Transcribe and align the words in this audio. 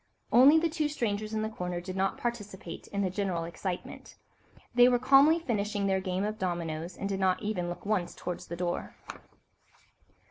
Only 0.33 0.57
the 0.57 0.67
two 0.67 0.89
strangers 0.89 1.31
in 1.31 1.43
the 1.43 1.47
corner 1.49 1.79
did 1.79 1.95
not 1.95 2.17
participate 2.17 2.87
in 2.87 3.03
the 3.03 3.11
general 3.11 3.43
excitement. 3.43 4.15
They 4.73 4.89
were 4.89 4.97
calmly 4.97 5.37
finishing 5.37 5.85
their 5.85 6.01
game 6.01 6.23
of 6.23 6.39
dominoes, 6.39 6.97
and 6.97 7.07
did 7.07 7.19
not 7.19 7.43
even 7.43 7.69
look 7.69 7.85
once 7.85 8.15
towards 8.15 8.47
the 8.47 8.55
door. 8.55 8.95